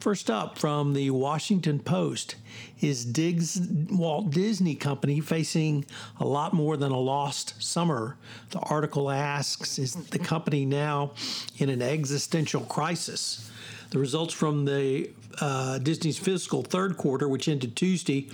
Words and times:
First 0.00 0.30
up 0.30 0.58
from 0.58 0.92
the 0.92 1.10
Washington 1.10 1.80
Post 1.80 2.36
is 2.80 3.04
Diggs 3.04 3.60
Walt 3.90 4.30
Disney 4.30 4.74
Company 4.74 5.20
facing 5.20 5.84
a 6.20 6.24
lot 6.24 6.52
more 6.52 6.76
than 6.76 6.92
a 6.92 6.98
lost 6.98 7.60
summer. 7.62 8.16
The 8.50 8.60
article 8.60 9.10
asks 9.10 9.78
Is 9.78 9.94
the 9.94 10.18
company 10.18 10.64
now 10.64 11.12
in 11.56 11.70
an 11.70 11.82
existential 11.82 12.60
crisis? 12.62 13.50
The 13.90 13.98
results 13.98 14.34
from 14.34 14.64
the 14.64 15.10
uh, 15.40 15.78
Disney's 15.78 16.18
fiscal 16.18 16.62
third 16.62 16.96
quarter, 16.96 17.28
which 17.28 17.48
ended 17.48 17.74
Tuesday, 17.74 18.28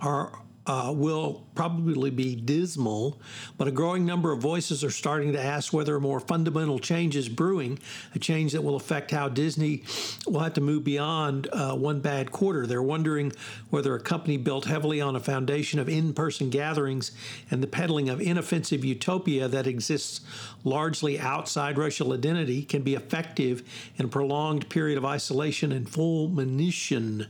are 0.00 0.38
uh, 0.70 0.92
will 0.92 1.44
probably 1.56 2.10
be 2.10 2.36
dismal, 2.36 3.20
but 3.58 3.66
a 3.66 3.72
growing 3.72 4.06
number 4.06 4.30
of 4.30 4.38
voices 4.38 4.84
are 4.84 4.90
starting 4.90 5.32
to 5.32 5.42
ask 5.42 5.72
whether 5.72 5.96
a 5.96 6.00
more 6.00 6.20
fundamental 6.20 6.78
change 6.78 7.16
is 7.16 7.28
brewing, 7.28 7.76
a 8.14 8.20
change 8.20 8.52
that 8.52 8.62
will 8.62 8.76
affect 8.76 9.10
how 9.10 9.28
Disney 9.28 9.82
will 10.28 10.38
have 10.38 10.54
to 10.54 10.60
move 10.60 10.84
beyond 10.84 11.48
uh, 11.52 11.74
one 11.74 11.98
bad 11.98 12.30
quarter. 12.30 12.68
They're 12.68 12.84
wondering 12.84 13.32
whether 13.70 13.96
a 13.96 14.00
company 14.00 14.36
built 14.36 14.64
heavily 14.64 15.00
on 15.00 15.16
a 15.16 15.20
foundation 15.20 15.80
of 15.80 15.88
in 15.88 16.14
person 16.14 16.50
gatherings 16.50 17.10
and 17.50 17.60
the 17.60 17.66
peddling 17.66 18.08
of 18.08 18.20
inoffensive 18.20 18.84
utopia 18.84 19.48
that 19.48 19.66
exists 19.66 20.20
largely 20.62 21.18
outside 21.18 21.78
racial 21.78 22.12
identity 22.12 22.62
can 22.62 22.82
be 22.82 22.94
effective 22.94 23.64
in 23.96 24.04
a 24.04 24.08
prolonged 24.08 24.68
period 24.68 24.98
of 24.98 25.04
isolation 25.04 25.72
and 25.72 25.90
fulmination. 25.90 27.26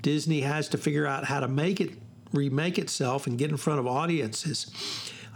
Disney 0.00 0.40
has 0.40 0.70
to 0.70 0.78
figure 0.78 1.06
out 1.06 1.26
how 1.26 1.40
to 1.40 1.48
make 1.48 1.82
it 1.82 1.92
remake 2.32 2.78
itself 2.78 3.26
and 3.26 3.38
get 3.38 3.50
in 3.50 3.56
front 3.56 3.80
of 3.80 3.86
audiences. 3.86 4.70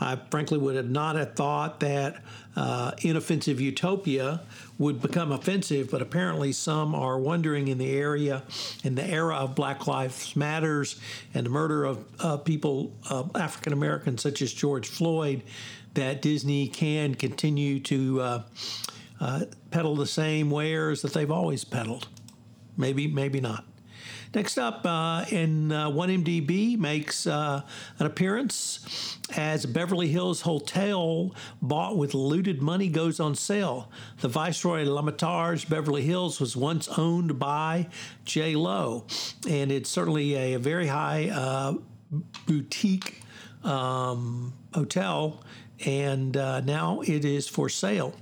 I 0.01 0.17
frankly 0.31 0.59
would 0.59 0.77
have 0.77 0.91
not 0.91 1.17
have 1.17 1.35
thought 1.35 1.81
that 1.81 2.23
uh, 2.57 2.93
inoffensive 3.03 3.61
utopia 3.61 4.41
would 4.79 5.01
become 5.01 5.33
offensive, 5.33 5.91
but 5.91 6.03
apparently 6.03 6.53
some 6.53 6.95
are 6.95 7.19
wondering 7.19 7.69
in 7.69 7.79
the 7.79 7.91
area, 7.91 8.43
in 8.83 8.95
the 8.95 9.05
era 9.05 9.37
of 9.37 9.55
Black 9.55 9.87
Lives 9.87 10.35
Matters 10.35 11.01
and 11.35 11.47
the 11.47 11.51
murder 11.51 11.85
of 11.85 12.05
uh, 12.19 12.37
people, 12.39 12.93
uh, 13.09 13.25
African 13.35 13.73
Americans 13.73 14.23
such 14.23 14.43
as 14.43 14.53
George 14.53 14.89
Floyd, 14.89 15.43
that 15.95 16.21
Disney 16.21 16.69
can 16.69 17.15
continue 17.15 17.79
to 17.81 18.21
uh, 18.21 18.43
uh, 19.21 19.45
peddle 19.71 19.95
the 19.95 20.07
same 20.07 20.51
wares 20.51 21.03
that 21.03 21.13
they've 21.13 21.31
always 21.31 21.65
peddled. 21.65 22.09
Maybe, 22.77 23.07
maybe 23.07 23.41
not. 23.41 23.65
Next 24.35 24.57
up, 24.57 24.87
uh, 24.87 25.27
in 25.31 25.71
uh, 25.73 25.91
1MDB 25.91 26.79
makes 26.79 27.27
uh, 27.27 27.61
an 27.99 28.07
appearance 28.07 29.19
as 29.37 29.67
Beverly 29.67 30.09
Hills 30.09 30.41
Hotel 30.41 31.35
bought 31.61 31.99
with 31.99 32.15
looted 32.15 32.63
money 32.63 32.89
goes 32.89 33.21
on 33.21 33.35
sale. 33.35 33.91
The 34.21 34.29
Viceroy 34.29 34.85
L'Hermitage 34.85 35.69
Beverly 35.69 36.01
Hills 36.01 36.41
was 36.41 36.57
once 36.57 36.89
owned 36.97 37.39
by 37.39 37.89
Jho 38.25 38.57
Low, 38.57 39.05
and 39.47 39.71
it's 39.71 39.91
certainly 39.91 40.35
a, 40.35 40.55
a 40.55 40.59
very 40.59 40.87
high 40.87 41.29
uh, 41.29 41.75
boutique 42.47 43.21
um, 43.65 44.55
hotel, 44.73 45.43
and 45.85 46.39
uh, 46.39 46.63
now 46.63 47.03
it 47.03 47.27
is 47.27 47.49
for 47.49 47.69
sale. 47.69 48.15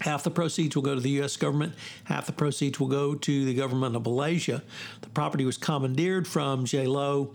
Half 0.00 0.22
the 0.22 0.30
proceeds 0.30 0.76
will 0.76 0.82
go 0.82 0.94
to 0.94 1.00
the 1.00 1.10
U.S. 1.10 1.36
government, 1.36 1.74
half 2.04 2.26
the 2.26 2.32
proceeds 2.32 2.78
will 2.78 2.86
go 2.86 3.16
to 3.16 3.44
the 3.44 3.54
government 3.54 3.96
of 3.96 4.04
Malaysia. 4.04 4.62
The 5.00 5.08
property 5.08 5.44
was 5.44 5.56
commandeered 5.56 6.28
from 6.28 6.64
Jho 6.64 6.86
Low 6.86 7.32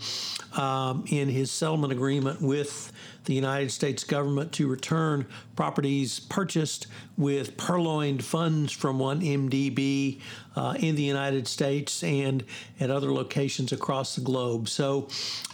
um, 0.61 1.03
in 1.07 1.27
his 1.27 1.51
settlement 1.51 1.91
agreement 1.91 2.41
with 2.41 2.91
the 3.25 3.33
United 3.33 3.71
States 3.71 4.03
government 4.03 4.51
to 4.53 4.67
return 4.67 5.25
properties 5.55 6.19
purchased 6.19 6.87
with 7.17 7.57
purloined 7.57 8.23
funds 8.23 8.71
from 8.71 8.97
1MDB 8.97 10.21
uh, 10.55 10.75
in 10.79 10.95
the 10.95 11.03
United 11.03 11.47
States 11.47 12.03
and 12.03 12.43
at 12.79 12.89
other 12.89 13.11
locations 13.11 13.71
across 13.71 14.15
the 14.15 14.21
globe. 14.21 14.69
So, 14.69 15.07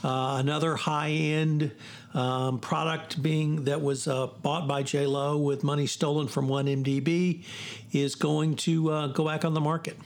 uh, 0.03 0.37
another 0.39 0.75
high 0.75 1.11
end 1.11 1.71
um, 2.13 2.59
product 2.59 3.21
being 3.21 3.65
that 3.65 3.81
was 3.81 4.07
uh, 4.07 4.27
bought 4.27 4.67
by 4.67 4.83
Jho 4.83 5.07
Low 5.07 5.37
with 5.37 5.63
money 5.63 5.87
stolen 5.87 6.27
from 6.27 6.47
1MDB 6.47 7.43
is 7.91 8.15
going 8.15 8.55
to 8.57 8.91
uh, 8.91 9.07
go 9.07 9.25
back 9.25 9.45
on 9.45 9.53
the 9.53 9.61
market. 9.61 9.97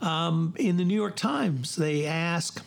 Um, 0.00 0.54
in 0.58 0.76
the 0.76 0.84
New 0.84 0.94
York 0.94 1.16
Times, 1.16 1.76
they 1.76 2.06
ask 2.06 2.62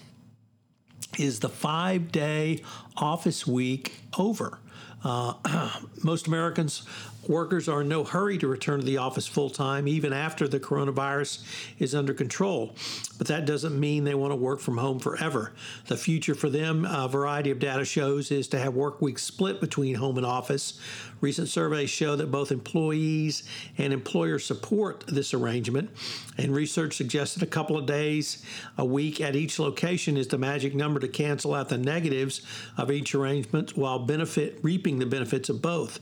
is 1.20 1.40
the 1.40 1.50
five 1.50 2.12
day 2.12 2.64
office 2.98 3.46
week 3.46 3.94
over? 4.18 4.60
Uh, 5.04 5.70
most 6.04 6.28
Americans 6.28 6.84
workers 7.28 7.70
are 7.70 7.82
in 7.82 7.88
no 7.88 8.04
hurry 8.04 8.38
to 8.38 8.48
return 8.48 8.80
to 8.80 8.86
the 8.86 8.98
office 8.98 9.28
full 9.28 9.50
time, 9.50 9.88
even 9.88 10.14
after 10.14 10.48
the 10.48 10.60
coronavirus 10.60 11.44
is 11.80 11.96
under 11.96 12.14
control. 12.14 12.76
But 13.18 13.28
that 13.28 13.46
doesn't 13.46 13.80
mean 13.80 14.04
they 14.04 14.16
want 14.16 14.32
to 14.32 14.36
work 14.36 14.60
from 14.60 14.78
home 14.78 15.00
forever. 15.00 15.54
The 15.88 15.98
future 15.98 16.36
for 16.36 16.50
them, 16.50 16.86
a 16.86 17.08
variety 17.08 17.52
of 17.52 17.60
data 17.60 17.86
shows, 17.86 18.32
is 18.32 18.48
to 18.50 18.60
have 18.60 18.74
work 18.74 19.02
weeks 19.02 19.24
split 19.24 19.62
between 19.62 19.96
home 19.96 20.18
and 20.18 20.26
office. 20.26 20.80
Recent 21.22 21.48
surveys 21.48 21.90
show 21.90 22.16
that 22.18 22.32
both 22.32 22.52
employees 22.52 23.44
and 23.78 23.94
employers 23.94 24.46
support 24.46 25.06
this 25.08 25.34
arrangement, 25.34 25.90
and 26.38 26.54
research 26.54 26.96
suggests 26.96 27.36
that 27.36 27.44
a 27.44 27.50
couple 27.50 27.78
of 27.78 27.86
days 27.86 28.44
a 28.78 28.84
week 28.84 29.22
at 29.22 29.36
each 29.36 29.60
location 29.60 30.18
is 30.18 30.28
the 30.28 30.38
magic 30.38 30.76
number 30.76 31.00
to 31.00 31.08
cancel 31.08 31.54
out 31.54 31.70
the 31.70 31.78
negatives 31.78 32.42
of 32.78 32.92
each 32.92 33.16
arrangement 33.16 33.78
while 33.78 34.00
benefit 34.00 34.60
reaping 34.64 34.93
the 35.00 35.06
benefits 35.06 35.50
of 35.50 35.62
both. 35.62 36.00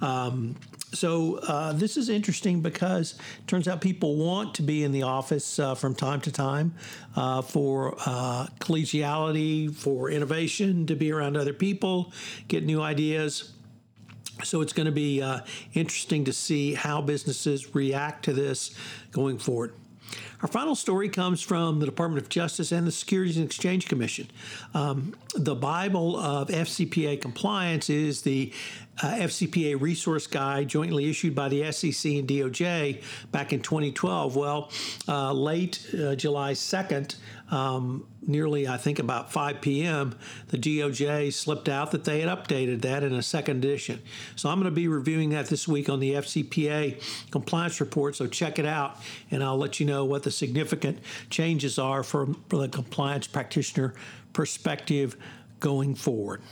Um, 0.00 0.56
so 0.92 1.36
uh, 1.38 1.72
this 1.72 1.96
is 1.96 2.08
interesting 2.08 2.60
because 2.60 3.14
it 3.38 3.46
turns 3.46 3.66
out 3.68 3.80
people 3.80 4.16
want 4.16 4.54
to 4.54 4.62
be 4.62 4.84
in 4.84 4.92
the 4.92 5.02
office 5.02 5.58
uh, 5.58 5.74
from 5.74 5.94
time 5.94 6.20
to 6.22 6.32
time 6.32 6.74
uh, 7.16 7.42
for 7.42 7.96
uh, 8.06 8.46
collegiality, 8.60 9.74
for 9.74 10.10
innovation, 10.10 10.86
to 10.86 10.94
be 10.94 11.12
around 11.12 11.36
other 11.36 11.52
people, 11.52 12.12
get 12.48 12.64
new 12.64 12.80
ideas. 12.80 13.52
So 14.44 14.60
it's 14.60 14.72
going 14.72 14.86
to 14.86 14.92
be 14.92 15.22
uh, 15.22 15.40
interesting 15.74 16.24
to 16.26 16.32
see 16.32 16.74
how 16.74 17.00
businesses 17.00 17.74
react 17.74 18.24
to 18.26 18.32
this 18.32 18.76
going 19.10 19.38
forward. 19.38 19.74
Our 20.42 20.48
final 20.48 20.74
story 20.74 21.08
comes 21.08 21.40
from 21.40 21.80
the 21.80 21.86
Department 21.86 22.22
of 22.22 22.28
Justice 22.28 22.72
and 22.72 22.86
the 22.86 22.92
Securities 22.92 23.36
and 23.36 23.46
Exchange 23.46 23.88
Commission. 23.88 24.30
Um, 24.74 25.14
the 25.34 25.54
Bible 25.54 26.16
of 26.16 26.48
FCPA 26.48 27.20
compliance 27.20 27.88
is 27.88 28.22
the 28.22 28.52
uh, 29.02 29.12
FCPA 29.14 29.80
resource 29.80 30.26
guide 30.26 30.68
jointly 30.68 31.08
issued 31.10 31.34
by 31.34 31.48
the 31.48 31.70
SEC 31.72 32.12
and 32.12 32.28
DOJ 32.28 33.02
back 33.30 33.52
in 33.52 33.60
2012. 33.60 34.36
Well, 34.36 34.70
uh, 35.08 35.32
late 35.32 35.86
uh, 35.94 36.14
July 36.14 36.52
2nd, 36.52 37.16
um, 37.50 38.06
nearly, 38.26 38.66
I 38.66 38.76
think, 38.76 38.98
about 38.98 39.30
5 39.32 39.60
p.m., 39.60 40.16
the 40.48 40.58
DOJ 40.58 41.32
slipped 41.32 41.68
out 41.68 41.90
that 41.92 42.04
they 42.04 42.20
had 42.20 42.28
updated 42.28 42.82
that 42.82 43.02
in 43.02 43.12
a 43.14 43.22
second 43.22 43.64
edition. 43.64 44.00
So 44.34 44.48
I'm 44.48 44.56
going 44.56 44.64
to 44.64 44.74
be 44.74 44.88
reviewing 44.88 45.30
that 45.30 45.46
this 45.46 45.68
week 45.68 45.88
on 45.88 46.00
the 46.00 46.14
FCPA 46.14 47.30
compliance 47.30 47.80
report. 47.80 48.16
So 48.16 48.26
check 48.26 48.58
it 48.58 48.66
out, 48.66 48.98
and 49.30 49.44
I'll 49.44 49.58
let 49.58 49.78
you 49.78 49.86
know 49.86 50.04
what 50.04 50.22
the 50.22 50.30
significant 50.30 50.98
changes 51.30 51.78
are 51.78 52.02
from, 52.02 52.42
from 52.48 52.60
the 52.60 52.68
compliance 52.68 53.26
practitioner 53.26 53.94
perspective 54.32 55.16
going 55.60 55.94
forward. 55.94 56.42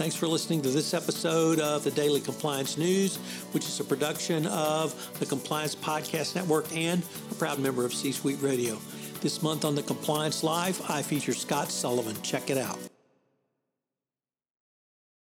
Thanks 0.00 0.16
for 0.16 0.26
listening 0.28 0.62
to 0.62 0.70
this 0.70 0.94
episode 0.94 1.60
of 1.60 1.84
the 1.84 1.90
Daily 1.90 2.22
Compliance 2.22 2.78
News, 2.78 3.18
which 3.52 3.66
is 3.66 3.80
a 3.80 3.84
production 3.84 4.46
of 4.46 4.94
the 5.20 5.26
Compliance 5.26 5.76
Podcast 5.76 6.34
Network 6.34 6.74
and 6.74 7.02
a 7.30 7.34
proud 7.34 7.58
member 7.58 7.84
of 7.84 7.92
C 7.92 8.10
Suite 8.10 8.40
Radio. 8.40 8.78
This 9.20 9.42
month 9.42 9.66
on 9.66 9.74
the 9.74 9.82
Compliance 9.82 10.42
Live, 10.42 10.80
I 10.88 11.02
feature 11.02 11.34
Scott 11.34 11.70
Sullivan. 11.70 12.16
Check 12.22 12.48
it 12.48 12.56
out. 12.56 12.89